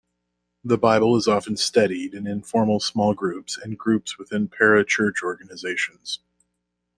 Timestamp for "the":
0.63-0.79